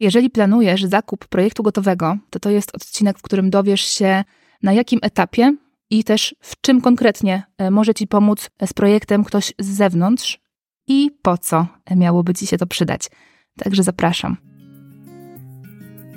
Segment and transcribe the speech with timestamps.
[0.00, 4.24] Jeżeli planujesz zakup projektu gotowego, to to jest odcinek, w którym dowiesz się,
[4.62, 5.56] na jakim etapie
[5.90, 10.40] i też w czym konkretnie e, może Ci pomóc z projektem ktoś z zewnątrz
[10.86, 11.66] i po co
[11.96, 13.08] miałoby Ci się to przydać.
[13.58, 14.36] Także zapraszam.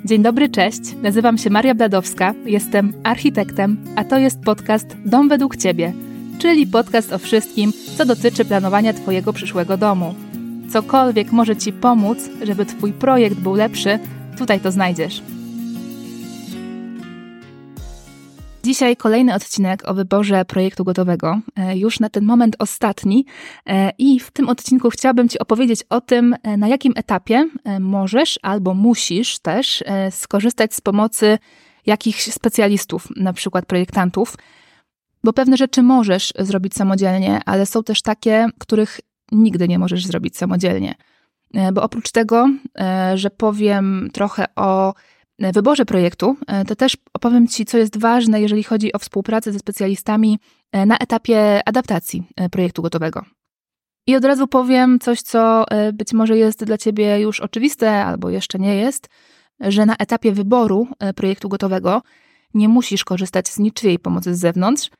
[0.04, 0.80] Dzień dobry, cześć.
[1.02, 5.92] Nazywam się Maria Bladowska, jestem architektem, a to jest podcast Dom według Ciebie,
[6.38, 10.14] czyli podcast o wszystkim, co dotyczy planowania Twojego przyszłego domu.
[10.74, 13.98] Cokolwiek może Ci pomóc, żeby Twój projekt był lepszy,
[14.38, 15.22] tutaj to znajdziesz.
[18.64, 23.26] Dzisiaj kolejny odcinek o wyborze projektu gotowego, e, już na ten moment ostatni.
[23.66, 27.48] E, I w tym odcinku chciałabym Ci opowiedzieć o tym, e, na jakim etapie
[27.80, 31.38] możesz albo musisz też skorzystać z pomocy
[31.86, 34.36] jakichś specjalistów, na przykład projektantów,
[35.24, 39.00] bo pewne rzeczy możesz zrobić samodzielnie, ale są też takie, których
[39.34, 40.94] nigdy nie możesz zrobić samodzielnie.
[41.72, 42.48] Bo oprócz tego,
[43.14, 44.94] że powiem trochę o
[45.38, 49.58] wyborze projektu, e, to też opowiem Ci, co jest ważne, jeżeli chodzi o współpracę ze
[49.58, 50.38] specjalistami
[50.72, 53.24] e, na etapie adaptacji e, projektu gotowego.
[54.06, 58.58] I od razu powiem coś, co być może jest dla Ciebie już oczywiste, albo jeszcze
[58.58, 59.08] nie jest,
[59.60, 62.02] że na etapie wyboru projektu gotowego
[62.54, 64.90] nie musisz korzystać z niczyjej pomocy z zewnątrz,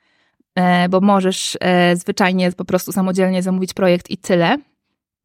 [0.91, 1.58] bo możesz
[1.94, 4.58] zwyczajnie po prostu samodzielnie zamówić projekt i tyle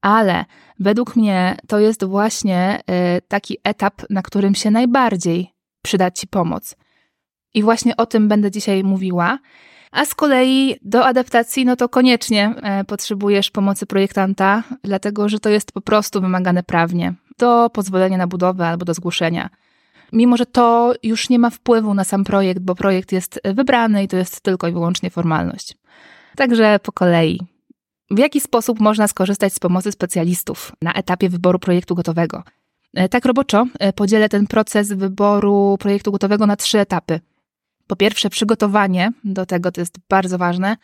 [0.02, 0.46] ale
[0.80, 2.80] według mnie to jest właśnie
[3.18, 6.76] y, taki etap, na którym się najbardziej przyda Ci pomoc.
[7.54, 9.40] I właśnie o tym będę dzisiaj mówiła.
[9.92, 12.56] A z kolei do adaptacji, no to koniecznie
[12.88, 18.68] potrzebujesz pomocy projektanta, dlatego że to jest po prostu wymagane prawnie do pozwolenia na budowę
[18.68, 19.50] albo do zgłoszenia.
[20.14, 24.08] Mimo, że to już nie ma wpływu na sam projekt, bo projekt jest wybrany i
[24.08, 25.78] to jest tylko i wyłącznie formalność.
[26.36, 27.40] Także po kolei.
[28.12, 32.44] W jaki sposób można skorzystać z pomocy specjalistów na etapie wyboru projektu gotowego?
[32.94, 37.20] E, tak roboczo e, podzielę ten proces wyboru projektu gotowego na trzy etapy.
[37.88, 40.78] Po pierwsze, przygotowanie do tego, to jest bardzo ważne,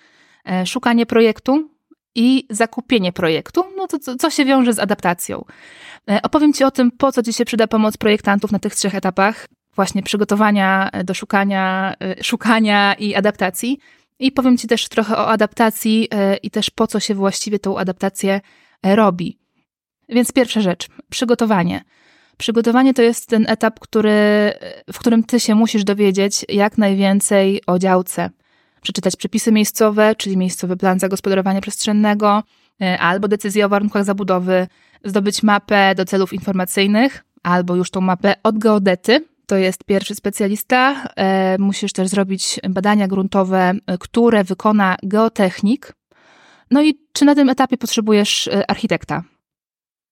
[0.45, 1.69] e, szukanie projektu
[2.15, 5.45] i zakupienie projektu, no to co, co się wiąże z adaptacją.
[6.23, 9.47] Opowiem Ci o tym, po co Ci się przyda pomoc projektantów na tych trzech etapach,
[9.75, 13.79] właśnie przygotowania do szukania, szukania i adaptacji
[14.19, 17.77] i powiem Ci też trochę o adaptacji e, i też po co się właściwie tą
[17.77, 18.41] adaptację
[18.83, 19.39] e, robi.
[20.09, 21.81] Więc pierwsza rzecz, przygotowanie.
[22.37, 27.61] Przygotowanie to jest ten etap, który, e, w którym Ty się musisz dowiedzieć jak najwięcej
[27.67, 28.29] o działce.
[28.85, 32.43] Przeczytać przepisy miejscowe, czyli miejscowy plan zagospodarowania przestrzennego,
[32.99, 34.67] albo decyzję o warunkach zabudowy,
[35.03, 41.03] zdobyć mapę do celów informacyjnych, albo już tą mapę od geodety, to jest pierwszy specjalista.
[41.15, 45.93] E, musisz też zrobić badania gruntowe, e, które wykona geotechnik.
[46.71, 49.23] No i czy na tym etapie potrzebujesz e, architekta?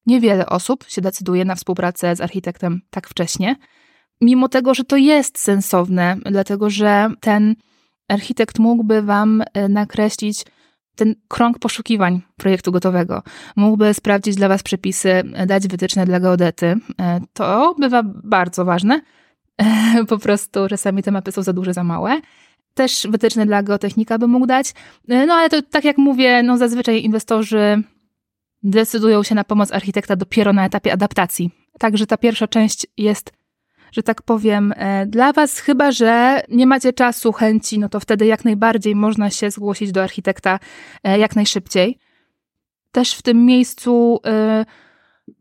[0.05, 3.55] Niewiele osób się decyduje na współpracę z architektem tak wcześnie,
[4.21, 7.55] mimo tego, że to jest sensowne, dlatego że ten
[8.07, 10.45] architekt mógłby Wam nakreślić
[10.95, 13.23] ten krąg poszukiwań projektu gotowego.
[13.55, 16.75] Mógłby sprawdzić dla Was przepisy, dać wytyczne dla geodety.
[17.33, 19.01] To bywa bardzo ważne,
[20.07, 22.21] po prostu czasami te mapy są za duże, za małe.
[22.73, 24.73] Też wytyczne dla geotechnika by mógł dać.
[25.07, 27.83] No ale to tak jak mówię, no zazwyczaj inwestorzy
[28.63, 31.51] decydują się na pomoc architekta dopiero na etapie adaptacji.
[31.79, 33.33] Także ta pierwsza część jest,
[33.93, 38.25] że tak powiem, e, dla Was, chyba że nie macie czasu, chęci, no to wtedy
[38.25, 40.59] jak najbardziej można się zgłosić do architekta
[41.03, 41.97] e, jak najszybciej.
[42.91, 44.65] Też w tym miejscu e,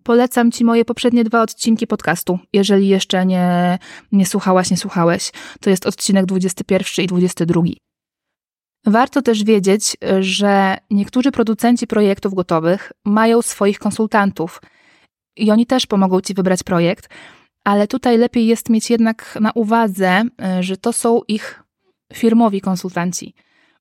[0.03, 3.79] Polecam Ci moje poprzednie dwa odcinki podcastu, jeżeli jeszcze nie,
[4.13, 5.33] nie słuchałaś, nie słuchałeś.
[5.61, 7.63] To jest odcinek 21 i 22.
[8.87, 14.61] Warto też wiedzieć, że niektórzy producenci projektów gotowych mają swoich konsultantów
[15.37, 17.09] i oni też pomogą Ci wybrać projekt,
[17.65, 20.23] ale tutaj lepiej jest mieć jednak na uwadze,
[20.61, 21.63] że to są ich
[22.13, 23.35] firmowi konsultanci.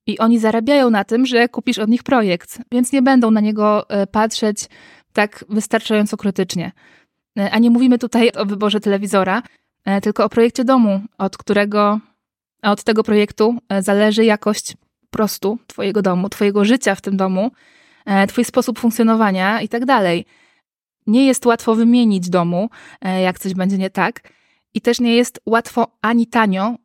[0.06, 3.88] I oni zarabiają na tym, że kupisz od nich projekt, więc nie będą na niego
[3.88, 4.68] e, patrzeć
[5.12, 6.72] tak wystarczająco krytycznie.
[7.38, 9.42] E, a nie mówimy tutaj o wyborze telewizora,
[9.84, 12.00] e, tylko o projekcie domu, od którego,
[12.62, 14.76] od tego projektu e, zależy jakość
[15.10, 17.50] prostu Twojego domu, Twojego życia w tym domu,
[18.28, 20.26] Twój sposób funkcjonowania i tak dalej.
[21.06, 22.70] Nie jest łatwo wymienić domu,
[23.22, 24.32] jak coś będzie nie tak,
[24.74, 26.76] i też nie jest łatwo ani tanio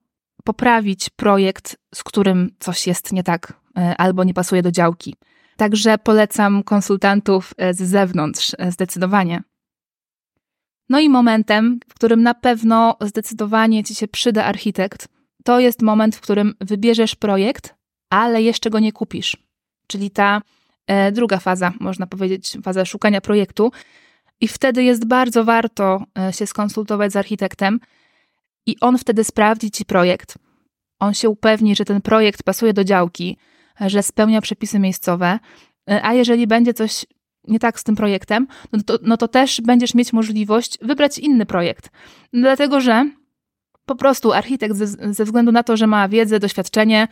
[0.43, 3.53] poprawić projekt, z którym coś jest nie tak
[3.97, 5.15] albo nie pasuje do działki.
[5.57, 9.43] Także polecam konsultantów e, z zewnątrz e, zdecydowanie.
[10.89, 15.07] No i momentem, w którym na pewno zdecydowanie ci się przyda architekt,
[15.43, 17.75] to jest moment, w którym wybierzesz projekt,
[18.09, 19.37] ale jeszcze go nie kupisz.
[19.87, 20.41] Czyli ta
[20.87, 23.71] e, druga faza, można powiedzieć, faza szukania projektu.
[24.41, 27.79] I wtedy jest bardzo warto się skonsultować z architektem
[28.65, 30.37] i on wtedy sprawdzi ci projekt.
[30.99, 33.37] On się upewni, że ten projekt pasuje do działki,
[33.81, 35.39] że spełnia przepisy miejscowe,
[36.03, 37.05] a jeżeli będzie coś
[37.47, 41.45] nie tak z tym projektem, no to, no to też będziesz mieć możliwość wybrać inny
[41.45, 41.89] projekt.
[42.33, 43.09] Dlatego, że
[43.85, 47.07] po prostu architekt ze, ze względu na to, że ma wiedzę, doświadczenie,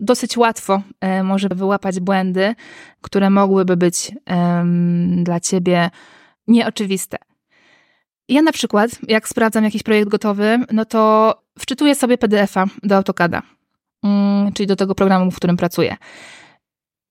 [0.00, 2.54] dosyć łatwo e, może wyłapać błędy,
[3.00, 4.12] które mogłyby być
[5.22, 5.90] dla ciebie
[6.48, 7.18] nieoczywiste.
[8.28, 13.42] Ja na przykład, jak sprawdzam jakiś projekt gotowy, no to wczytuję sobie PDF-a do AutoCADa,
[14.04, 15.96] mm, czyli do tego programu, w którym pracuję.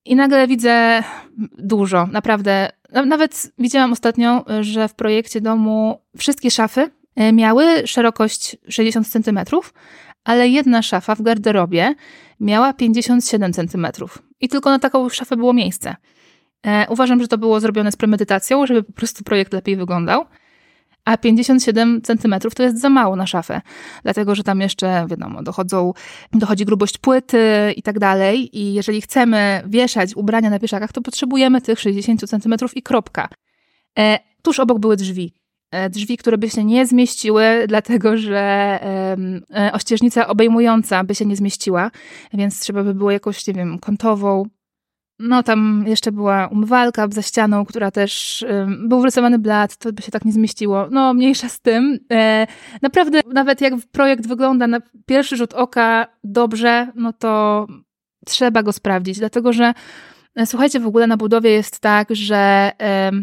[0.04, 1.02] I nagle widzę
[1.58, 2.68] dużo, naprawdę.
[3.06, 9.40] Nawet widziałam ostatnio, że w projekcie domu wszystkie szafy e, miały szerokość 60 cm,
[10.24, 11.94] ale jedna szafa w garderobie
[12.40, 13.86] miała 57 cm.
[14.40, 15.96] I tylko na taką szafę było miejsce.
[16.66, 20.26] E, uważam, że to było zrobione z premedytacją, żeby po prostu projekt lepiej wyglądał
[21.08, 23.60] a 57 cm to jest za mało na szafę,
[24.02, 25.92] dlatego że tam jeszcze, wiadomo, dochodzą,
[26.32, 28.58] dochodzi grubość płyty i tak dalej.
[28.58, 33.28] I jeżeli chcemy wieszać ubrania na wieszakach, to potrzebujemy tych 60 cm i kropka.
[33.98, 35.34] E, tuż obok były drzwi.
[35.70, 38.38] E, drzwi, które by się nie zmieściły, dlatego że
[39.54, 41.90] e, ościeżnica obejmująca by się nie zmieściła,
[42.34, 44.44] więc trzeba by było jakąś, nie wiem, kątową
[45.18, 48.44] no tam jeszcze była umywalka za ścianą, która też
[48.78, 50.88] był wrysowany blat, to by się tak nie zmieściło.
[50.90, 51.98] No mniejsza z tym.
[52.12, 52.46] E,
[52.82, 57.66] naprawdę nawet jak projekt wygląda na pierwszy rzut oka dobrze, no to
[58.26, 59.74] trzeba go sprawdzić, dlatego że
[60.34, 62.72] e, Słuchajcie, w ogóle na budowie jest tak, że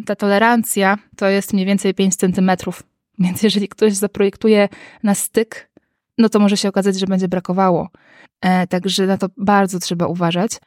[0.05, 2.83] ta tolerancja to jest mniej więcej 5 centymetrów.
[3.19, 4.69] Więc jeżeli ktoś zaprojektuje
[5.03, 5.69] na styk,
[6.17, 7.89] no to może się okazać, że będzie brakowało.
[8.41, 10.59] E, także na to bardzo trzeba uważać.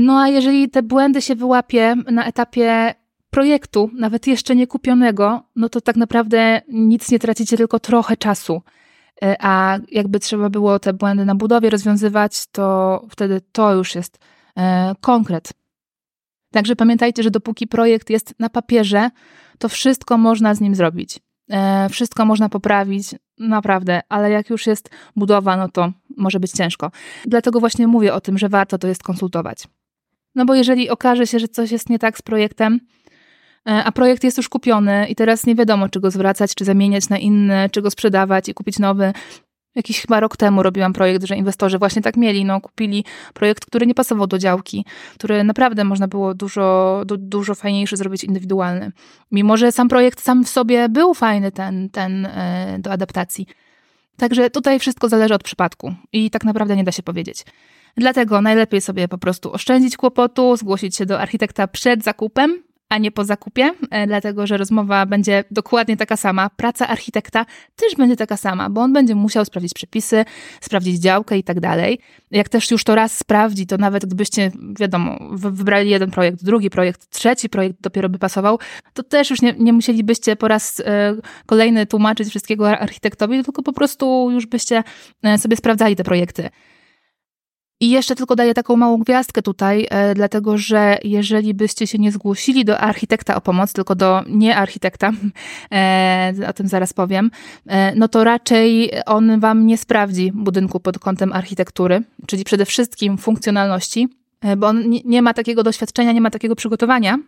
[0.00, 2.94] No a jeżeli te błędy się wyłapie na etapie
[3.30, 8.62] projektu, nawet jeszcze nie kupionego, no to tak naprawdę nic nie tracicie, tylko trochę czasu.
[9.22, 14.18] E, a jakby trzeba było te błędy na budowie rozwiązywać, to wtedy to już jest
[14.56, 15.52] e, konkret.
[16.52, 19.10] Także pamiętajcie, że dopóki projekt jest na papierze,
[19.58, 21.18] to wszystko można z nim zrobić.
[21.50, 26.90] E, wszystko można poprawić, naprawdę, ale jak już jest budowa, no to może być ciężko.
[27.24, 29.66] Dlatego właśnie mówię o tym, że warto to jest konsultować.
[30.34, 32.80] No bo jeżeli okaże się, że coś jest nie tak z projektem,
[33.68, 37.08] e, a projekt jest już kupiony i teraz nie wiadomo, czy go zwracać, czy zamieniać
[37.08, 39.12] na inny, czy go sprzedawać i kupić nowy.
[39.74, 42.44] Jakiś chyba rok temu robiłam projekt, że inwestorzy właśnie tak mieli.
[42.44, 43.04] No, kupili
[43.34, 44.84] projekt, który nie pasował do działki,
[45.14, 48.92] który naprawdę można było dużo, du, dużo fajniejszy zrobić indywidualny.
[49.32, 53.46] Mimo, że sam projekt sam w sobie był fajny ten, ten e, do adaptacji.
[54.16, 57.44] Także tutaj wszystko zależy od przypadku i tak naprawdę nie da się powiedzieć.
[57.96, 63.10] Dlatego najlepiej sobie po prostu oszczędzić kłopotu, zgłosić się do architekta przed zakupem, a nie
[63.10, 66.50] po zakupie, e, dlatego że rozmowa będzie dokładnie taka sama.
[66.50, 67.46] Praca architekta
[67.76, 70.24] też będzie taka sama, bo on będzie musiał sprawdzić przepisy,
[70.60, 71.98] sprawdzić działkę i tak dalej.
[72.30, 77.10] Jak też już to raz sprawdzi, to nawet gdybyście, wiadomo, wybrali jeden projekt, drugi projekt,
[77.10, 78.58] trzeci projekt dopiero by pasował,
[78.94, 81.14] to też już nie, nie musielibyście po raz e,
[81.46, 84.82] kolejny tłumaczyć wszystkiego architektowi, tylko po prostu już byście
[85.22, 86.50] e, sobie sprawdzali te projekty.
[87.80, 92.12] I jeszcze tylko daję taką małą gwiazdkę tutaj, e, dlatego że jeżeli byście się nie
[92.12, 95.12] zgłosili do architekta o pomoc, tylko do nie architekta,
[95.72, 97.30] e, o tym zaraz powiem,
[97.66, 103.18] e, no to raczej on wam nie sprawdzi budynku pod kątem architektury, czyli przede wszystkim
[103.18, 104.08] funkcjonalności,
[104.56, 107.18] bo on nie ma takiego doświadczenia, nie ma takiego przygotowania.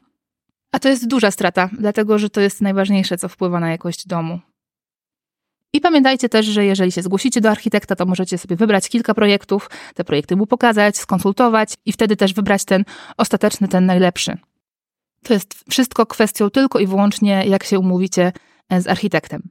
[0.72, 4.40] A to jest duża strata, dlatego że to jest najważniejsze, co wpływa na jakość domu.
[5.74, 9.70] I pamiętajcie też, że jeżeli się zgłosicie do architekta, to możecie sobie wybrać kilka projektów,
[9.94, 12.84] te projekty mu pokazać, skonsultować i wtedy też wybrać ten
[13.16, 14.38] ostateczny, ten najlepszy.
[15.24, 18.32] To jest wszystko kwestią tylko i wyłącznie, jak się umówicie
[18.68, 19.42] e, z architektem.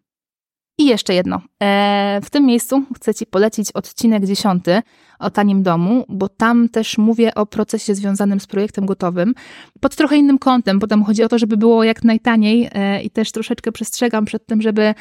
[0.78, 1.42] I jeszcze jedno.
[1.64, 4.82] E, w tym miejscu chcę Ci polecić odcinek dziesiąty
[5.20, 9.34] o tanim domu, bo tam też mówię o procesie związanym z projektem gotowym
[9.80, 13.10] pod trochę innym kątem, bo tam chodzi o to, żeby było jak najtaniej e, i
[13.10, 14.94] też troszeczkę przestrzegam przed tym, żeby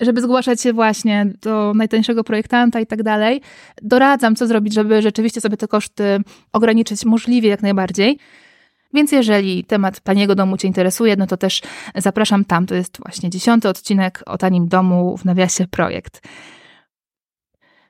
[0.00, 3.40] żeby zgłaszać się właśnie do najtańszego projektanta i tak dalej,
[3.82, 6.20] doradzam, co zrobić, żeby rzeczywiście sobie te koszty
[6.52, 8.18] ograniczyć możliwie jak najbardziej.
[8.94, 11.62] Więc jeżeli temat taniego domu Cię interesuje, no to też
[11.94, 12.66] zapraszam tam.
[12.66, 16.22] To jest właśnie dziesiąty odcinek o tanim domu w nawiasie projekt.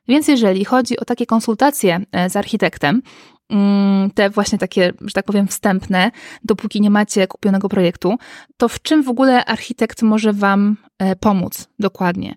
[0.08, 3.02] Więc jeżeli chodzi o takie konsultacje e, z architektem,
[3.50, 6.10] Mm, te właśnie takie, że tak powiem, wstępne,
[6.44, 8.16] dopóki nie macie kupionego projektu,
[8.56, 10.76] to w czym w ogóle architekt może Wam
[11.20, 12.34] pomóc dokładnie?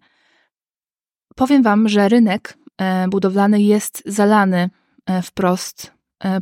[1.36, 4.70] Powiem Wam, że rynek e, budowlany jest zalany
[5.06, 5.94] e, wprost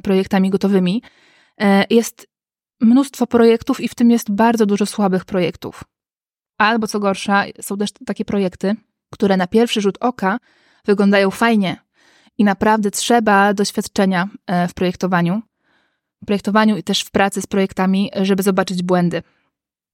[0.03, 1.03] projektami gotowymi.
[1.89, 2.27] Jest
[2.81, 5.83] mnóstwo projektów i w tym jest bardzo dużo słabych projektów.
[6.57, 8.75] Albo co gorsza, są też takie projekty,
[9.13, 10.39] które na pierwszy rzut oka
[10.85, 11.77] wyglądają fajnie
[12.37, 15.41] i naprawdę trzeba doświadczenia e, w projektowaniu,
[16.25, 19.23] projektowaniu i też w pracy z projektami, żeby zobaczyć błędy.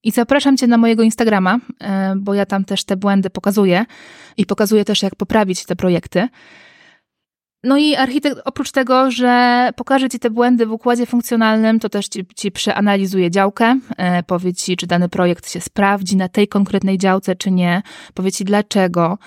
[0.06, 3.86] I zapraszam Cię na mojego Instagrama, e, bo ja tam też te błędy pokazuję
[4.38, 6.28] i pokazuję też, jak poprawić te projekty.
[7.64, 12.08] No i architekt, oprócz tego, że pokaże Ci te błędy w układzie funkcjonalnym, to też
[12.08, 16.98] Ci, ci przeanalizuje działkę, e, powie Ci, czy dany projekt się sprawdzi na tej konkretnej
[16.98, 17.82] działce, czy nie,
[18.14, 19.18] powie Ci dlaczego.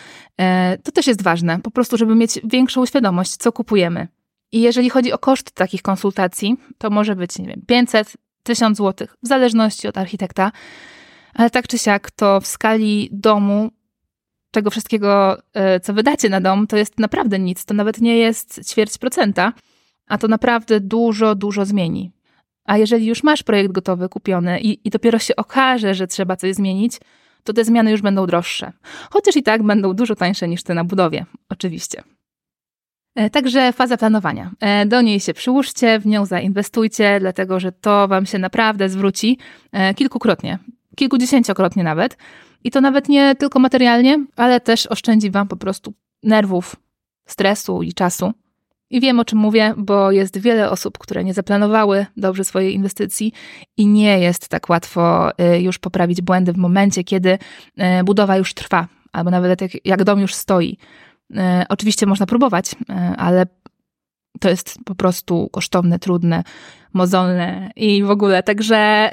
[0.40, 4.08] E, to też jest ważne, po prostu, żeby mieć większą świadomość, co kupujemy.
[4.52, 8.16] I jeżeli chodzi o koszt takich konsultacji, to może być, nie wiem, 500,
[8.48, 10.52] 1000 zł, w zależności od architekta,
[11.34, 13.70] ale tak czy siak, to w skali domu
[14.50, 17.64] tego wszystkiego, e, co wydacie na dom, to jest naprawdę nic.
[17.64, 19.52] To nawet nie jest ćwierć procenta,
[20.06, 22.12] a to naprawdę dużo, dużo zmieni.
[22.64, 26.54] A jeżeli już masz projekt gotowy, kupiony i, i dopiero się okaże, że trzeba coś
[26.54, 26.98] zmienić,
[27.44, 28.72] to te zmiany już będą droższe.
[29.10, 32.02] Chociaż i tak będą dużo tańsze niż te na budowie, oczywiście.
[33.18, 34.50] E, także faza planowania.
[34.60, 39.38] E, do niej się przyłóżcie, w nią zainwestujcie, dlatego że to Wam się naprawdę zwróci
[39.96, 40.58] kilkukrotnie,
[40.96, 42.16] kilkudziesięciokrotnie nawet.
[42.64, 46.76] I to nawet nie tylko materialnie, ale też oszczędzi Wam po prostu nerwów,
[47.26, 48.32] stresu i czasu.
[48.90, 53.32] I wiem o czym mówię, bo jest wiele osób, które nie zaplanowały dobrze swojej inwestycji
[53.76, 57.38] i nie jest tak łatwo już poprawić błędy w momencie, kiedy
[58.04, 60.78] budowa już trwa, albo nawet jak, jak dom już stoi.
[61.30, 61.36] Y,
[61.68, 62.74] oczywiście można próbować,
[63.16, 63.46] ale
[64.40, 66.42] to jest po prostu kosztowne, trudne,
[66.92, 68.42] mozolne i w ogóle.
[68.42, 69.10] Także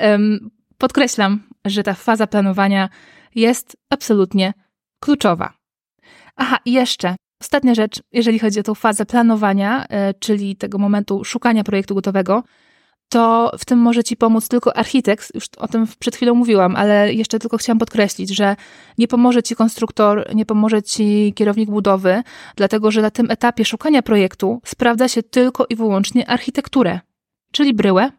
[0.78, 2.90] podkreślam, że ta faza planowania
[3.36, 4.54] jest absolutnie
[5.00, 5.54] kluczowa.
[6.36, 11.24] Aha, i jeszcze ostatnia rzecz, jeżeli chodzi o tą fazę planowania, e, czyli tego momentu
[11.24, 12.44] szukania projektu gotowego,
[13.10, 15.36] to w tym może Ci pomóc tylko architekt.
[15.36, 18.56] Już o tym przed chwilą mówiłam, ale jeszcze tylko chciałam podkreślić, że
[18.98, 22.24] nie pomoże Ci konstruktor, nie pomoże Ci kierownik budowy,
[22.56, 27.00] dlatego że na tym etapie szukania projektu sprawdza się tylko i wyłącznie architekturę,
[27.52, 28.12] czyli bryłę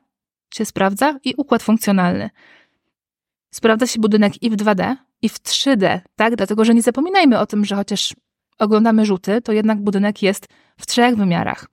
[0.54, 2.30] się sprawdza i układ funkcjonalny.
[3.54, 6.36] Sprawdza się budynek i w 2D, i w 3D, tak?
[6.36, 8.14] Dlatego, że nie zapominajmy o tym, że chociaż
[8.58, 10.48] oglądamy rzuty, to jednak budynek jest
[10.80, 11.66] w trzech wymiarach.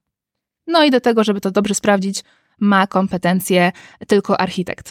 [0.68, 2.24] No i do tego, żeby to dobrze sprawdzić,
[2.64, 3.72] ma kompetencje
[4.08, 4.90] tylko architekt.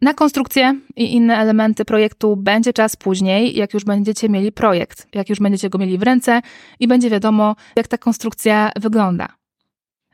[0.00, 5.28] Na konstrukcję i inne elementy projektu będzie czas później, jak już będziecie mieli projekt, jak
[5.28, 6.40] już będziecie go mieli w ręce
[6.80, 9.28] i będzie wiadomo, jak ta konstrukcja wygląda.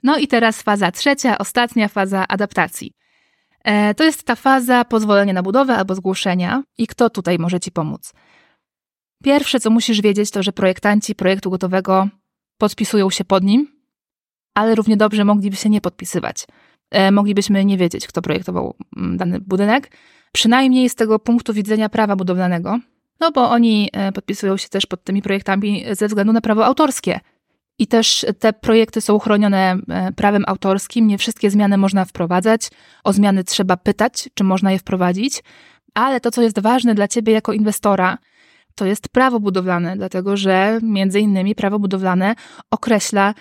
[0.02, 2.92] No i teraz faza trzecia, ostatnia faza adaptacji.
[3.64, 6.62] E, to jest ta faza pozwolenia na budowę albo zgłoszenia.
[6.78, 8.12] I kto tutaj może Ci pomóc?
[9.24, 12.08] Pierwsze, co musisz wiedzieć, to że projektanci projektu gotowego
[12.58, 13.74] podpisują się pod nim,
[14.54, 16.46] ale równie dobrze mogliby się nie podpisywać.
[16.94, 19.90] E, moglibyśmy nie wiedzieć, kto projektował mm, dany budynek,
[20.32, 22.78] przynajmniej z tego punktu widzenia prawa budowlanego,
[23.20, 27.20] no bo oni e, podpisują się też pod tymi projektami ze względu na prawo autorskie.
[27.78, 31.06] I też te projekty są chronione e, prawem autorskim.
[31.06, 32.70] Nie wszystkie zmiany można wprowadzać.
[33.04, 35.42] O zmiany trzeba pytać, czy można je wprowadzić.
[35.94, 38.18] Ale to, co jest ważne dla ciebie jako inwestora,
[38.74, 42.34] to jest prawo budowlane, dlatego że między innymi prawo budowlane
[42.70, 43.34] określa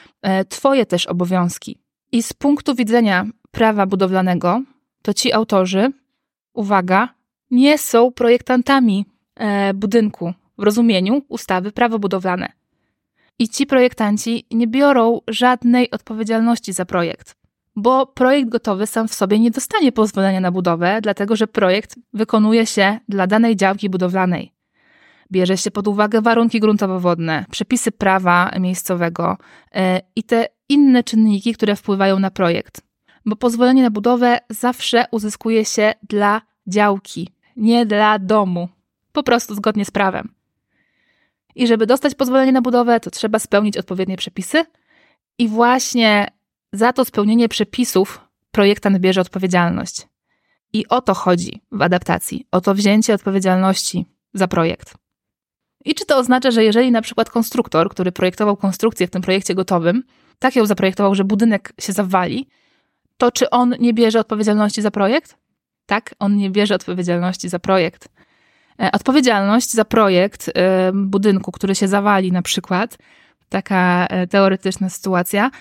[0.50, 1.80] Twoje też obowiązki.
[2.12, 4.62] I z punktu widzenia prawa budowlanego,
[5.02, 5.92] to ci autorzy,
[6.54, 7.10] uwaga,
[7.52, 9.06] nie są projektantami
[9.36, 12.52] e, budynku w rozumieniu ustawy prawo budowlane.
[13.40, 17.36] I ci projektanci nie biorą żadnej odpowiedzialności za projekt,
[17.76, 22.66] bo projekt gotowy sam w sobie nie dostanie pozwolenia na budowę, dlatego że projekt wykonuje
[22.66, 24.54] się dla danej działki budowlanej.
[25.32, 29.38] Bierze się pod uwagę warunki gruntowo-wodne, przepisy prawa miejscowego
[29.74, 29.82] yy,
[30.16, 32.93] i te inne czynniki, które wpływają na projekt.
[33.26, 38.70] Bo pozwolenie na budowę zawsze uzyskuje się dla działki, nie dla domu.
[39.12, 40.34] Po prostu zgodnie z prawem.
[41.56, 44.66] I żeby dostać pozwolenie na budowę, to trzeba spełnić odpowiednie przepisy.
[45.38, 46.28] I właśnie
[46.74, 50.08] za to spełnienie przepisów projektant bierze odpowiedzialność.
[50.74, 54.94] I o to chodzi w adaptacji, o to wzięcie odpowiedzialności za projekt.
[55.86, 59.56] I czy to oznacza, że jeżeli na przykład konstruktor, który projektował konstrukcję w tym projekcie
[59.56, 60.04] gotowym,
[60.40, 62.48] tak ją zaprojektował, że budynek się zawali,
[63.24, 65.38] to czy on nie bierze odpowiedzialności za projekt?
[65.86, 68.10] Tak, on nie bierze odpowiedzialności za projekt.
[68.82, 72.98] E, odpowiedzialność za projekt e, budynku, który się zawali, na przykład,
[73.50, 75.52] taka e, teoretyczna sytuacja,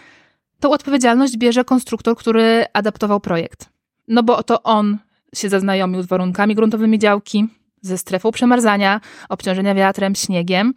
[0.61, 3.69] tą odpowiedzialność bierze konstruktor, który adaptował projekt.
[4.09, 4.99] No bo to on
[5.35, 7.49] się zaznajomił z warunkami gruntowymi działki,
[7.83, 10.75] ze strefą przemarzania, obciążenia wiatrem, śniegiem.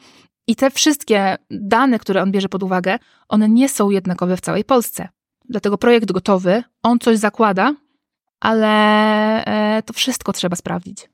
[0.47, 2.99] I te wszystkie dane, które on bierze pod uwagę,
[3.29, 5.14] one nie są jednakowe w całej Polsce.
[5.49, 7.75] Dlatego projekt gotowy, on coś zakłada,
[8.39, 8.67] ale
[9.45, 11.09] e, to wszystko trzeba sprawdzić.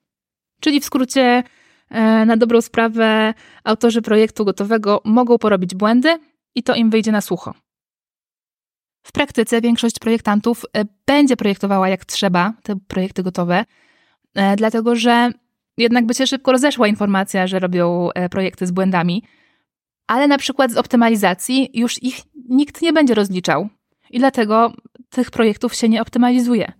[0.59, 1.43] Czyli w skrócie,
[1.89, 3.33] e, na dobrą sprawę,
[3.63, 6.19] autorzy projektu gotowego mogą porobić błędy
[6.55, 7.53] i to im wyjdzie na sucho.
[9.03, 13.65] W praktyce większość projektantów e, będzie projektowała jak trzeba te projekty gotowe,
[14.57, 15.31] dlatego że
[15.77, 19.23] jednak by się szybko rozeszła informacja, że robią projekty z błędami,
[20.07, 22.15] ale na przykład z optymalizacji już ich
[22.49, 23.69] nikt nie będzie rozliczał
[24.11, 24.73] i dlatego
[25.09, 26.71] tych projektów się nie optymalizuje.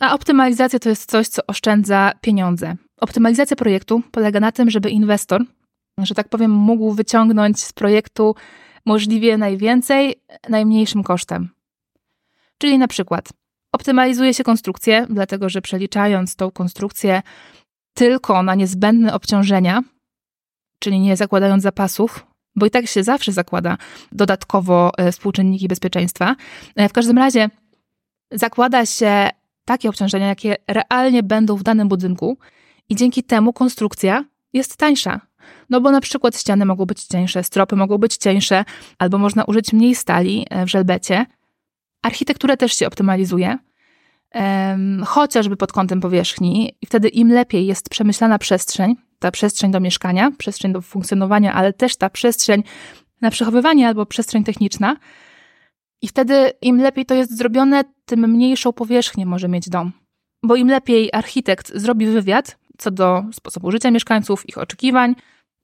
[0.00, 2.76] A optymalizacja to jest coś, co oszczędza pieniądze.
[3.00, 5.44] Optymalizacja projektu polega na tym, żeby inwestor,
[5.98, 8.34] że tak powiem, mógł wyciągnąć z projektu
[8.86, 10.14] możliwie najwięcej
[10.48, 11.48] najmniejszym kosztem.
[12.58, 13.28] Czyli na przykład
[13.72, 17.22] optymalizuje się konstrukcję, dlatego że przeliczając tą konstrukcję
[17.94, 19.82] tylko na niezbędne obciążenia,
[20.78, 23.76] czyli nie zakładając zapasów, bo i tak się zawsze zakłada
[24.12, 26.36] dodatkowo e, współczynniki bezpieczeństwa.
[26.76, 27.50] E, w każdym razie
[28.30, 29.28] zakłada się
[29.64, 32.38] takie obciążenia, jakie realnie będą w danym budynku,
[32.88, 35.20] i dzięki temu konstrukcja jest tańsza.
[35.70, 38.64] No bo na przykład ściany mogą być cieńsze, stropy mogą być cieńsze,
[38.98, 41.26] albo można użyć mniej stali e, w żelbecie.
[42.02, 43.58] Architekturę też się optymalizuje,
[45.06, 50.30] chociażby pod kątem powierzchni, i wtedy im lepiej jest przemyślana przestrzeń, ta przestrzeń do mieszkania,
[50.38, 52.62] przestrzeń do funkcjonowania, ale też ta przestrzeń
[53.20, 54.96] na przechowywanie albo przestrzeń techniczna.
[56.02, 59.92] I wtedy im lepiej to jest zrobione, tym mniejszą powierzchnię może mieć dom.
[60.42, 65.14] Bo im lepiej architekt zrobi wywiad co do sposobu życia mieszkańców, ich oczekiwań,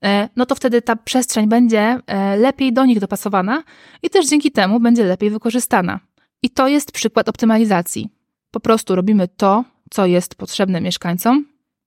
[0.04, 3.62] e, no to wtedy ta przestrzeń będzie e, lepiej do nich dopasowana
[4.02, 6.00] i też dzięki temu będzie lepiej wykorzystana.
[6.42, 8.08] I to jest przykład optymalizacji.
[8.50, 11.44] Po prostu robimy to, co jest potrzebne mieszkańcom,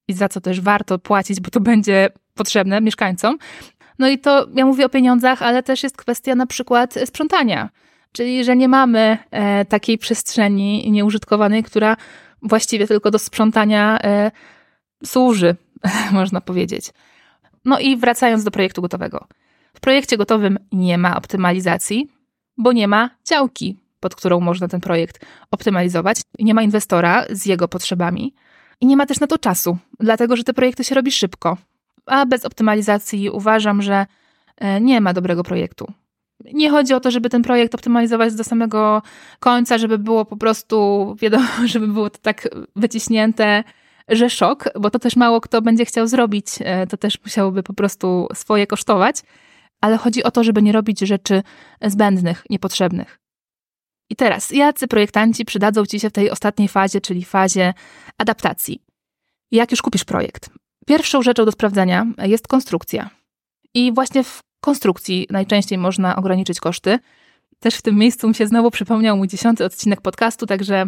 [0.08, 3.38] i za co też warto płacić, bo to będzie potrzebne mieszkańcom.
[4.00, 7.70] No i to ja mówię o pieniądzach, ale też jest kwestia na przykład sprzątania.
[8.12, 11.98] Czyli, że nie mamy e, takiej przestrzeni nieużytkowanej, która
[12.42, 14.32] właściwie tylko do sprzątania e,
[15.06, 15.56] służy,
[16.12, 16.90] można powiedzieć.
[17.66, 19.28] No i wracając do projektu gotowego.
[19.74, 22.12] W projekcie gotowym nie ma optymalizacji,
[22.58, 26.22] bo nie ma działki, pod którą można ten projekt optymalizować.
[26.40, 28.34] Nie ma inwestora z jego potrzebami.
[28.82, 31.58] I nie ma też na to czasu, dlatego że te projekty się robi szybko.
[32.06, 34.06] A bez optymalizacji uważam, że
[34.58, 35.88] e, nie ma dobrego projektu.
[36.54, 39.02] Nie chodzi o to, żeby ten projekt optymalizować do samego
[39.40, 43.64] końca, żeby było po prostu, wiadomo, żeby było to tak wyciśnięte,
[44.10, 46.48] że szok, bo to też mało kto będzie chciał zrobić.
[46.60, 49.22] E, to też musiałoby po prostu swoje kosztować.
[49.82, 51.44] Ale chodzi o to, żeby nie robić rzeczy
[51.82, 53.21] zbędnych, niepotrzebnych.
[54.12, 57.74] I teraz, jacy projektanci przydadzą Ci się w tej ostatniej fazie, czyli fazie
[58.18, 58.82] adaptacji?
[59.52, 60.50] Jak już kupisz projekt?
[60.88, 63.10] Pierwszą rzeczą do sprawdzenia jest konstrukcja.
[63.74, 67.00] I właśnie w konstrukcji najczęściej można ograniczyć koszty.
[67.60, 70.86] Też w tym miejscu mi się znowu przypomniał mój dziesiąty odcinek podcastu, także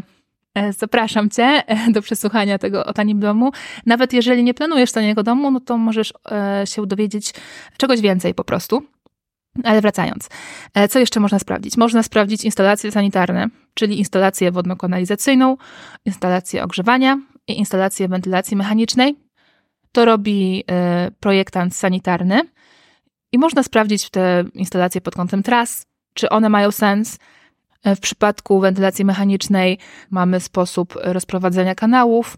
[0.56, 3.52] e, zapraszam Cię e, do przesłuchania tego o tanim domu.
[3.86, 7.34] Nawet jeżeli nie planujesz taniego domu, no to możesz e, się dowiedzieć
[7.78, 8.84] czegoś więcej po prostu.
[9.64, 10.30] Ale wracając,
[10.74, 11.78] e, co jeszcze można sprawdzić?
[11.78, 15.58] Można sprawdzić instalacje sanitarne, czyli instalację wodno-kanalizacyjną,
[16.06, 19.16] instalację ogrzewania i instalację wentylacji mechanicznej.
[19.92, 22.42] To robi e, projektant sanitarny.
[23.32, 27.20] I można sprawdzić te instalacje pod kątem tras, czy one mają sens.
[27.84, 29.78] E, w przypadku wentylacji mechanicznej
[30.10, 32.38] mamy sposób rozprowadzenia kanałów,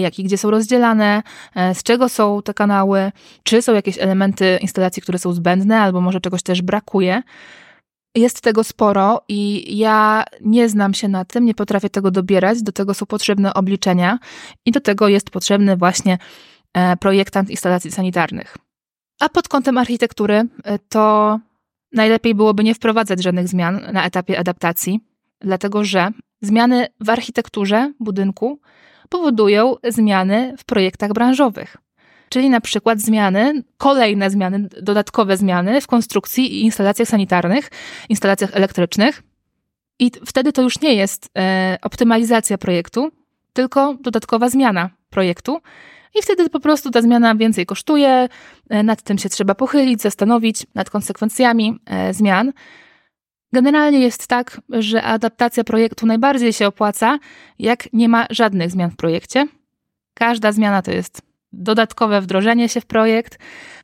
[0.00, 1.22] jak i gdzie są rozdzielane,
[1.54, 6.00] e, z czego są te kanały, czy są jakieś elementy instalacji, które są zbędne, albo
[6.00, 7.22] może czegoś też brakuje.
[8.14, 12.62] Jest tego sporo i ja nie znam się na tym, nie potrafię tego dobierać.
[12.62, 14.18] Do tego są potrzebne obliczenia
[14.66, 16.18] i do tego jest potrzebny właśnie
[16.74, 18.56] e, projektant instalacji sanitarnych.
[19.20, 20.44] A pod kątem architektury
[20.88, 21.38] to
[21.92, 25.00] najlepiej byłoby nie wprowadzać żadnych zmian na etapie adaptacji,
[25.40, 28.60] dlatego że zmiany w architekturze budynku
[29.12, 31.76] powodują zmiany w projektach branżowych.
[32.28, 37.70] Czyli na przykład zmiany, kolejne zmiany, dodatkowe zmiany w konstrukcji i instalacjach sanitarnych,
[38.08, 39.22] instalacjach elektrycznych.
[39.98, 43.10] I wtedy to już nie jest e, optymalizacja projektu,
[43.52, 45.60] tylko dodatkowa zmiana projektu.
[46.14, 48.28] I wtedy po prostu ta zmiana więcej kosztuje,
[48.70, 52.52] e, nad tym się trzeba pochylić, zastanowić, nad konsekwencjami e, zmian.
[53.52, 57.18] Generalnie jest tak, że adaptacja projektu najbardziej się opłaca,
[57.58, 59.46] jak nie ma żadnych zmian w projekcie.
[60.14, 63.38] Każda zmiana to jest dodatkowe wdrożenie się w projekt,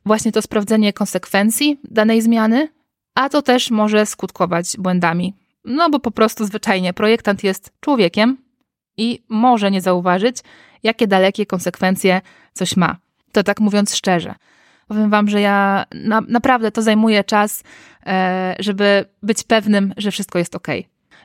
[0.05, 2.67] właśnie to sprawdzenie konsekwencji danej zmiany,
[3.15, 5.33] a to też może skutkować błędami.
[5.65, 8.37] No bo po prostu zwyczajnie projektant jest człowiekiem
[8.97, 10.37] i może nie zauważyć,
[10.83, 12.21] jakie dalekie konsekwencje
[12.53, 12.97] coś ma.
[13.31, 14.35] To tak mówiąc szczerze.
[14.89, 17.63] Powiem Wam, że ja na, naprawdę to zajmuje czas,
[18.05, 20.67] e, żeby być pewnym, że wszystko jest ok.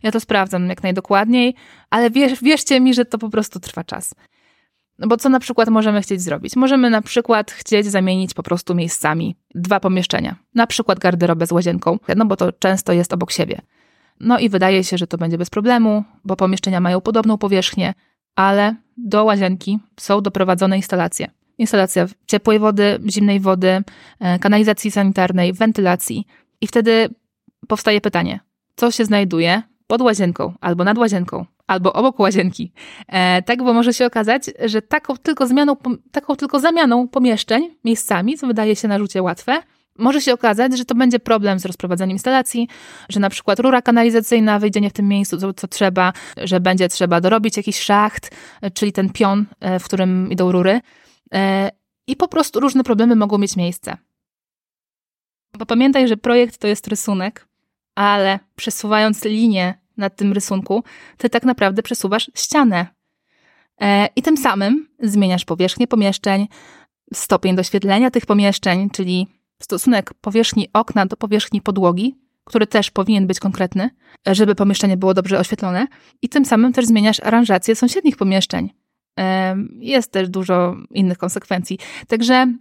[0.02, 1.54] Ja to sprawdzam jak najdokładniej,
[1.90, 4.14] ale wierz, wierzcie mi, że to po prostu trwa czas.
[4.98, 6.56] No bo co na przykład możemy chcieć zrobić?
[6.56, 10.36] Możemy na przykład chcieć zamienić po prostu miejscami dwa pomieszczenia.
[10.54, 13.60] Na przykład garderobę z łazienką, no bo to często jest obok siebie.
[14.20, 17.94] No i wydaje się, że to będzie bez problemu, bo pomieszczenia mają podobną powierzchnię,
[18.36, 21.30] ale do łazienki są doprowadzone instalacje.
[21.58, 23.82] Instalacja ciepłej wody, zimnej wody,
[24.20, 26.26] e, kanalizacji sanitarnej, wentylacji.
[26.60, 27.08] I wtedy
[27.68, 28.40] powstaje pytanie,
[28.76, 32.72] co się znajduje pod łazienką albo nad łazienką, albo obok łazienki.
[33.08, 35.76] E, tak, bo może się okazać, że taką tylko, zmianą,
[36.12, 39.62] taką tylko zamianą pomieszczeń miejscami, co wydaje się na rzucie łatwe,
[39.98, 42.68] może się okazać, że to będzie problem z rozprowadzeniem instalacji,
[43.08, 46.88] że na przykład rura kanalizacyjna wyjdzie nie w tym miejscu, co, co trzeba, że będzie
[46.88, 48.30] trzeba dorobić jakiś szacht,
[48.74, 50.80] czyli ten pion, e, w którym idą rury.
[51.34, 51.70] E,
[52.06, 53.96] I po prostu różne problemy mogą mieć miejsce.
[55.58, 57.48] Bo pamiętaj, że projekt to jest rysunek,
[57.94, 60.84] ale przesuwając linię na tym rysunku,
[61.18, 62.86] ty tak naprawdę przesuwasz ścianę.
[63.80, 66.48] E, I tym samym zmieniasz powierzchnię pomieszczeń,
[67.14, 69.26] stopień doświetlenia tych pomieszczeń, czyli
[69.62, 73.90] stosunek powierzchni okna do powierzchni podłogi, który też powinien być konkretny,
[74.26, 75.86] żeby pomieszczenie było dobrze oświetlone,
[76.22, 78.83] i tym samym też zmieniasz aranżację sąsiednich pomieszczeń.
[79.78, 81.78] Jest też dużo innych konsekwencji.
[82.08, 82.54] Także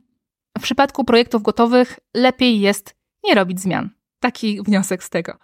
[0.57, 3.89] w przypadku projektów gotowych lepiej jest nie robić zmian.
[4.19, 5.37] Taki wniosek z tego.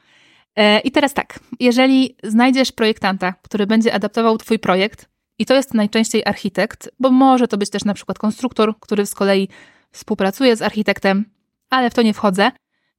[0.55, 5.73] E, I teraz tak, jeżeli znajdziesz projektanta, który będzie adaptował Twój projekt, i to jest
[5.73, 9.47] najczęściej architekt, bo może to być też na przykład konstruktor, który z kolei
[9.91, 11.25] współpracuje z architektem,
[11.69, 12.51] ale w to nie wchodzę.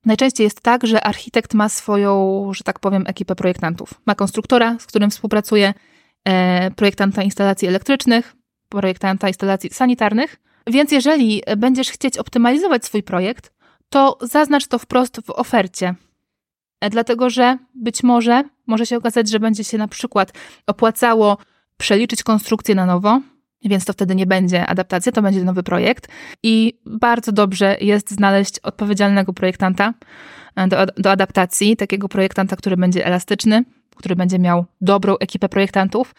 [0.04, 3.94] Najczęściej jest tak, że architekt ma swoją, że tak powiem, ekipę projektantów.
[4.06, 5.74] Ma konstruktora, z którym współpracuje,
[6.76, 8.36] projektanta instalacji elektrycznych,
[8.68, 10.36] projektanta instalacji sanitarnych.
[10.66, 13.52] Więc jeżeli będziesz chcieć optymalizować swój projekt,
[13.88, 15.94] to zaznacz to wprost w ofercie.
[16.80, 20.32] E, dlatego, że być może może się okazać, że będzie się na przykład
[20.66, 21.38] opłacało
[21.76, 23.20] przeliczyć konstrukcję na nowo,
[23.64, 26.08] więc to wtedy nie będzie adaptacja, to będzie nowy projekt.
[26.42, 29.94] I bardzo dobrze jest znaleźć odpowiedzialnego projektanta
[30.56, 33.64] e, do, do adaptacji, takiego projektanta, który będzie elastyczny,
[34.00, 36.14] który będzie miał dobrą ekipę projektantów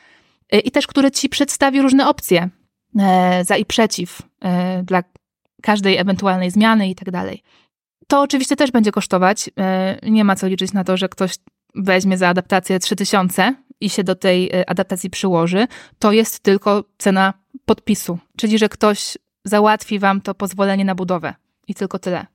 [0.52, 2.50] e, i też który ci przedstawi różne opcje
[3.42, 4.22] za i przeciw
[4.84, 5.04] dla
[5.62, 7.44] każdej ewentualnej zmiany i tak dalej.
[8.12, 9.50] To oczywiście też będzie kosztować.
[9.60, 11.32] E, nie ma co liczyć na to, że ktoś
[11.76, 15.68] weźmie za adaptację 3000 i się do tej e, adaptacji przyłoży.
[16.00, 17.34] To jest tylko cena
[17.66, 21.34] podpisu, czyli że ktoś załatwi wam to pozwolenie na budowę
[21.68, 22.26] i tylko tyle.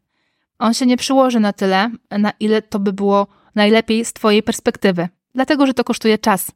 [0.59, 5.09] On się nie przyłoży na tyle, na ile to by było najlepiej z Twojej perspektywy,
[5.37, 6.51] dlatego że to kosztuje czas.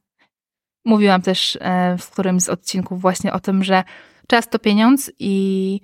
[0.84, 3.84] Mówiłam też e, w którymś z odcinków właśnie o tym, że
[4.26, 5.80] czas to pieniądz i,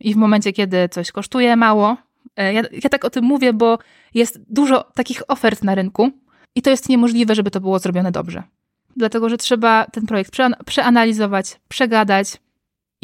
[0.00, 1.96] i w momencie, kiedy coś kosztuje mało,
[2.36, 3.78] E, ja, ja tak o tym mówię, bo
[4.14, 6.10] jest dużo takich ofert na rynku
[6.54, 8.42] i to jest niemożliwe, żeby to było zrobione dobrze.
[8.96, 10.32] Dlatego, że trzeba ten projekt
[10.66, 12.36] przeanalizować, przegadać,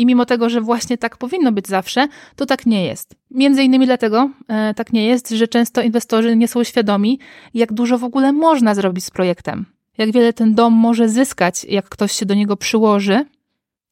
[0.00, 3.14] i mimo tego, że właśnie tak powinno być zawsze, to tak nie jest.
[3.30, 7.18] Między innymi dlatego e, tak nie jest, że często inwestorzy nie są świadomi,
[7.54, 9.66] jak dużo w ogóle można zrobić z projektem.
[9.98, 13.24] Jak wiele ten dom może zyskać, jak ktoś się do niego przyłoży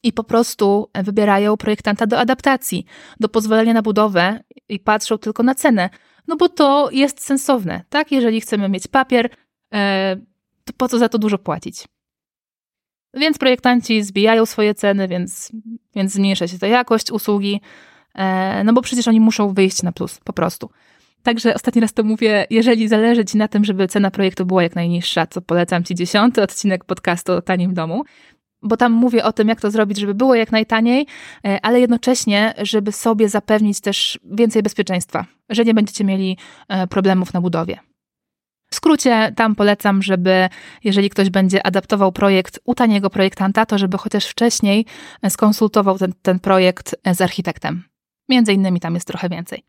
[0.03, 2.85] i po prostu wybierają projektanta do adaptacji,
[3.19, 5.89] do pozwolenia na budowę i patrzą tylko na cenę.
[6.27, 8.11] No bo to jest sensowne, tak?
[8.11, 9.29] Jeżeli chcemy mieć papier,
[9.73, 10.15] e,
[10.65, 11.83] to po co za to dużo płacić?
[13.13, 15.51] Więc projektanci zbijają swoje ceny, więc,
[15.95, 17.61] więc zmniejsza się to jakość usługi,
[18.15, 20.69] e, no bo przecież oni muszą wyjść na plus, po prostu.
[21.23, 24.75] Także ostatni raz to mówię, jeżeli zależy Ci na tym, żeby cena projektu była jak
[24.75, 28.03] najniższa, to polecam Ci dziesiąty odcinek podcastu o tanim domu
[28.61, 31.05] bo tam mówię o tym, jak to zrobić, żeby było jak najtaniej,
[31.45, 37.33] e, ale jednocześnie, żeby sobie zapewnić też więcej bezpieczeństwa, że nie będziecie mieli e, problemów
[37.33, 37.79] na budowie.
[38.73, 40.49] W skrócie, tam polecam, żeby
[40.83, 44.85] jeżeli ktoś będzie adaptował projekt u taniego projektanta, to żeby chociaż wcześniej
[45.29, 47.83] skonsultował ten, ten projekt z architektem.
[48.29, 49.63] Między innymi tam jest trochę więcej.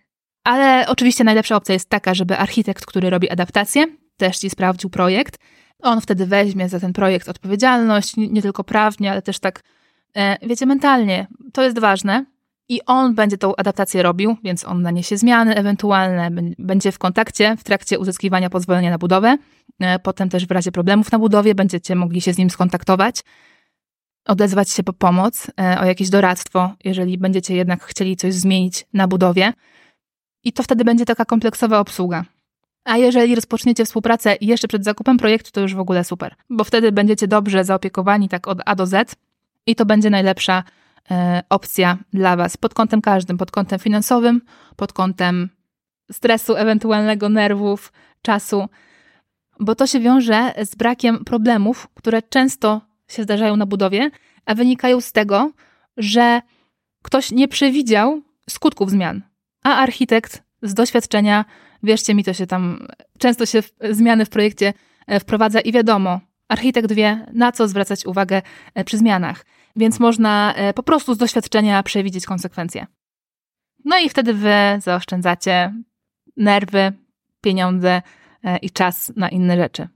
[0.44, 3.86] Ale oczywiście najlepsza opcja jest taka, żeby architekt, który robi adaptację,
[4.16, 5.38] też ci sprawdził projekt
[5.82, 9.62] on wtedy weźmie za ten projekt odpowiedzialność, nie tylko prawnie, ale też tak,
[10.16, 11.26] e, wiecie, mentalnie.
[11.52, 12.24] To jest ważne.
[12.70, 17.64] I on będzie tą adaptację robił, więc on naniesie zmiany ewentualne, będzie w kontakcie w
[17.64, 19.36] trakcie uzyskiwania pozwolenia na budowę.
[19.80, 23.20] E, potem też w razie problemów na budowie będziecie mogli się z nim skontaktować,
[24.26, 29.08] odezwać się po pomoc, e, o jakieś doradztwo, jeżeli będziecie jednak chcieli coś zmienić na
[29.08, 29.52] budowie.
[30.44, 32.24] I to wtedy będzie taka kompleksowa obsługa.
[32.84, 36.92] A jeżeli rozpoczniecie współpracę jeszcze przed zakupem projektu, to już w ogóle super, bo wtedy
[36.92, 39.16] będziecie dobrze zaopiekowani tak od A do Z
[39.66, 40.62] i to będzie najlepsza
[41.48, 44.40] opcja dla Was pod kątem każdym, pod kątem finansowym,
[44.76, 45.48] pod kątem
[46.12, 48.68] stresu, ewentualnego nerwów, czasu.
[49.60, 54.10] bo to się wiąże z brakiem problemów, które często się zdarzają na budowie,
[54.46, 55.52] a wynikają z tego,
[55.96, 56.40] że
[57.02, 59.22] ktoś nie przewidział skutków zmian,
[59.62, 61.44] a architekt z doświadczenia,
[61.82, 62.86] wierzcie mi, to się tam
[63.18, 64.72] często się zmiany w projekcie
[65.06, 68.42] e, wprowadza i wiadomo, architekt wie, na co zwracać uwagę
[68.74, 69.44] e, przy zmianach,
[69.76, 72.86] więc można e, po prostu z doświadczenia przewidzieć konsekwencje.
[73.84, 75.74] No i wtedy wy zaoszczędzacie
[76.36, 76.92] nerwy,
[77.40, 78.02] pieniądze
[78.62, 79.88] i czas na inne rzeczy.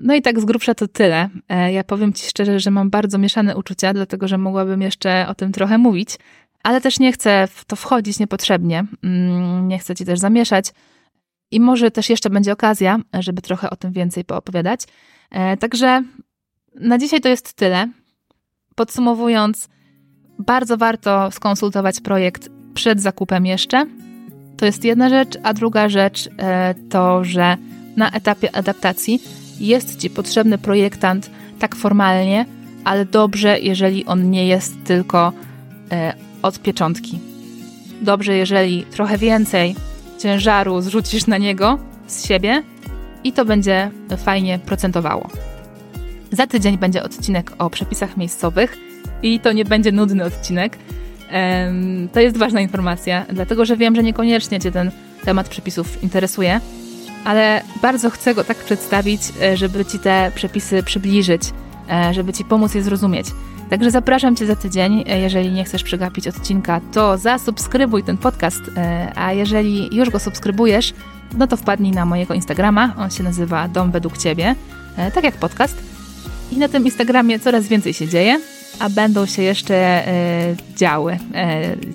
[0.00, 1.28] No i tak z grubsza to tyle.
[1.72, 5.52] Ja powiem Ci szczerze, że mam bardzo mieszane uczucia, dlatego że mogłabym jeszcze o tym
[5.52, 6.18] trochę mówić,
[6.62, 8.84] ale też nie chcę w to wchodzić niepotrzebnie.
[9.02, 10.72] Mm, nie chcę Ci też zamieszać.
[11.50, 14.80] I może też jeszcze będzie okazja, żeby trochę o tym więcej poopowiadać.
[15.30, 16.02] E, także
[16.74, 17.88] na dzisiaj to jest tyle.
[18.74, 19.68] Podsumowując,
[20.38, 23.86] bardzo warto skonsultować projekt przed zakupem jeszcze.
[24.56, 27.56] To jest jedna rzecz, a druga rzecz e, to, że
[27.96, 29.22] na etapie adaptacji
[29.60, 32.46] jest Ci potrzebny projektant tak formalnie,
[32.84, 35.32] ale dobrze, jeżeli on nie jest tylko
[35.92, 37.18] e, od pieczątki.
[38.02, 39.74] Dobrze, jeżeli trochę więcej
[40.18, 42.62] ciężaru zrzucisz na niego z siebie
[43.24, 45.30] i to będzie fajnie procentowało.
[46.34, 48.76] Za tydzień będzie odcinek o przepisach miejscowych
[49.22, 50.78] i to nie będzie nudny odcinek.
[52.12, 54.90] To jest ważna informacja, dlatego że wiem, że niekoniecznie Cię ten
[55.24, 56.60] temat przepisów interesuje,
[57.24, 61.42] ale bardzo chcę go tak przedstawić, e, żeby Ci te przepisy przybliżyć,
[61.90, 63.26] e, żeby Ci pomóc je zrozumieć.
[63.70, 65.04] Także zapraszam Cię za tydzień.
[65.06, 68.62] E, jeżeli nie chcesz przegapić odcinka, to zasubskrybuj ten podcast.
[69.14, 70.94] A jeżeli już go subskrybujesz,
[71.38, 72.94] no to wpadnij na mojego Instagrama.
[72.98, 74.54] On się nazywa Dom według Ciebie,
[75.14, 75.93] tak jak podcast.
[76.54, 78.40] I na tym Instagramie coraz więcej się dzieje,
[78.78, 80.04] a będą się jeszcze
[80.76, 81.18] działy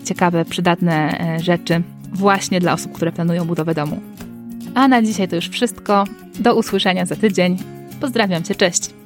[0.06, 1.82] ciekawe, przydatne rzeczy
[2.14, 4.00] właśnie dla osób, które planują budowę domu.
[4.76, 6.04] A na dzisiaj to już wszystko.
[6.40, 7.58] Do usłyszenia za tydzień.
[8.02, 8.99] Pozdrawiam Cię, cześć!